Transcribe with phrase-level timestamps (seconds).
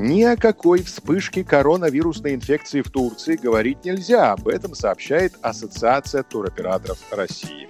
[0.00, 4.30] Ни о какой вспышке коронавирусной инфекции в Турции говорить нельзя.
[4.30, 7.66] Об этом сообщает Ассоциация туроператоров России.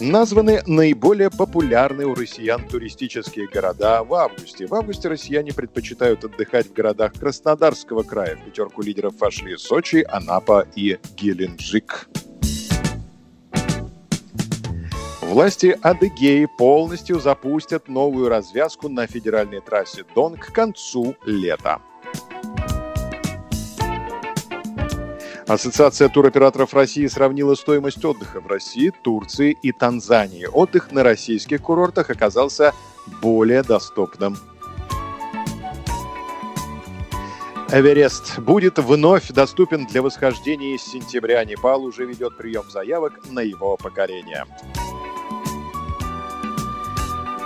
[0.00, 4.66] Названы наиболее популярные у россиян туристические города в августе.
[4.66, 8.36] В августе россияне предпочитают отдыхать в городах Краснодарского края.
[8.36, 12.10] В пятерку лидеров вошли Сочи, Анапа и Геленджик.
[15.26, 21.80] Власти Адыгеи полностью запустят новую развязку на федеральной трассе Дон к концу лета.
[25.48, 30.46] Ассоциация туроператоров России сравнила стоимость отдыха в России, Турции и Танзании.
[30.46, 32.72] Отдых на российских курортах оказался
[33.20, 34.36] более доступным.
[37.72, 41.44] Эверест будет вновь доступен для восхождения с сентября.
[41.44, 44.44] Непал уже ведет прием заявок на его покорение.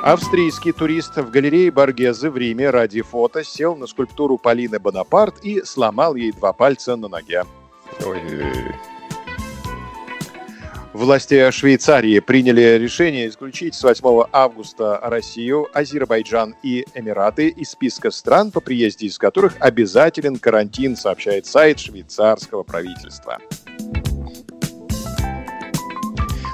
[0.02, 5.62] Австрийский турист в галерее Баргезы в Риме ради фото сел на скульптуру Полины Бонапарт и
[5.62, 7.44] сломал ей два пальца на ноге.
[8.06, 8.20] Ой.
[10.94, 18.50] Власти Швейцарии приняли решение исключить с 8 августа Россию, Азербайджан и Эмираты из списка стран,
[18.50, 23.38] по приезде из которых обязателен карантин, сообщает сайт швейцарского правительства.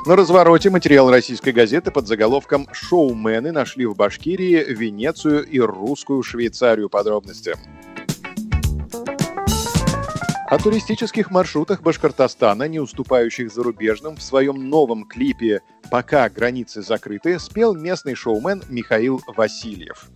[0.06, 6.88] На развороте материал российской газеты под заголовком «Шоумены нашли в Башкирии Венецию и русскую Швейцарию».
[6.88, 7.56] Подробности.
[10.48, 17.74] О туристических маршрутах Башкортостана, не уступающих зарубежным, в своем новом клипе «Пока границы закрыты» спел
[17.74, 20.08] местный шоумен Михаил Васильев.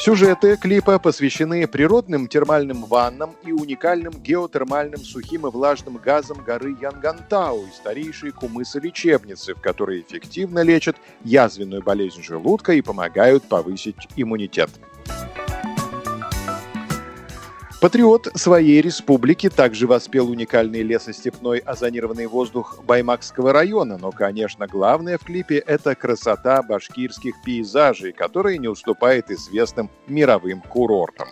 [0.00, 7.66] Сюжеты клипа посвящены природным термальным ваннам и уникальным геотермальным сухим и влажным газам горы Янгантау
[7.66, 14.70] и старейшей кумысы-лечебницы, в которой эффективно лечат язвенную болезнь желудка и помогают повысить иммунитет.
[17.80, 25.24] Патриот своей республики также воспел уникальный лесостепной озонированный воздух Баймакского района, но, конечно, главное в
[25.24, 31.28] клипе– это красота башкирских пейзажей, которая не уступает известным мировым курортам.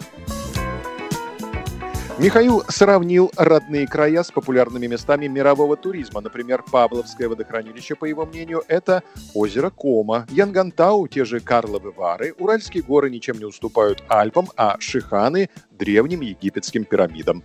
[2.18, 6.20] Михаил сравнил родные края с популярными местами мирового туризма.
[6.20, 12.82] Например, Павловское водохранилище, по его мнению, это озеро Кома, Янгантау, те же Карловы Вары, Уральские
[12.82, 17.44] горы ничем не уступают Альпам, а Шиханы– древним египетским пирамидам.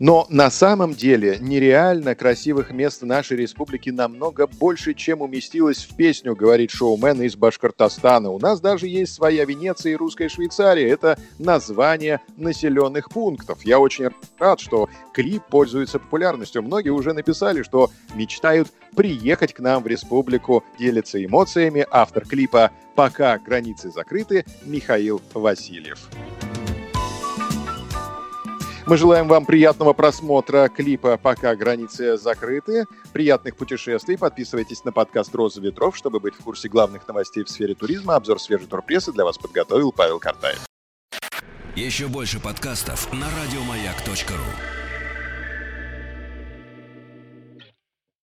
[0.00, 6.34] Но на самом деле нереально красивых мест нашей республике намного больше, чем уместилось в песню,
[6.34, 8.30] говорит шоумен из Башкортостана.
[8.30, 10.88] У нас даже есть своя Венеция и русская Швейцария.
[10.88, 13.62] Это название населенных пунктов.
[13.62, 16.62] Я очень рад, что клип пользуется популярностью.
[16.62, 21.86] Многие уже написали, что мечтают приехать к нам в республику, делиться эмоциями.
[21.90, 26.08] Автор клипа «Пока границы закрыты» Михаил Васильев.
[28.90, 34.18] Мы желаем вам приятного просмотра клипа «Пока границы закрыты», приятных путешествий.
[34.18, 38.16] Подписывайтесь на подкаст «Роза ветров», чтобы быть в курсе главных новостей в сфере туризма.
[38.16, 40.66] Обзор свежей турпрессы для вас подготовил Павел Картаев.
[41.76, 44.89] Еще больше подкастов на радиомаяк.ру